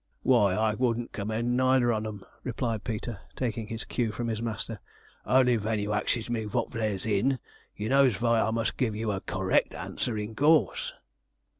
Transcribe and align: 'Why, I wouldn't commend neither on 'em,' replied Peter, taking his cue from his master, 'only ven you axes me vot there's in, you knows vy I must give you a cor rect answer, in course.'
'Why, 0.23 0.55
I 0.55 0.73
wouldn't 0.73 1.11
commend 1.11 1.55
neither 1.55 1.93
on 1.93 2.07
'em,' 2.07 2.25
replied 2.43 2.83
Peter, 2.83 3.19
taking 3.35 3.67
his 3.67 3.83
cue 3.85 4.11
from 4.11 4.29
his 4.29 4.41
master, 4.41 4.79
'only 5.27 5.57
ven 5.57 5.77
you 5.77 5.93
axes 5.93 6.27
me 6.27 6.45
vot 6.45 6.71
there's 6.71 7.05
in, 7.05 7.37
you 7.75 7.87
knows 7.87 8.15
vy 8.17 8.41
I 8.41 8.49
must 8.49 8.77
give 8.77 8.95
you 8.95 9.11
a 9.11 9.21
cor 9.21 9.45
rect 9.45 9.75
answer, 9.75 10.17
in 10.17 10.33
course.' 10.35 10.91